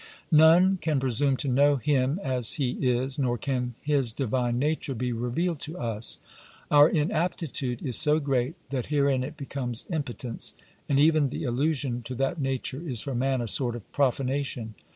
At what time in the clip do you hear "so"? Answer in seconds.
7.97-8.19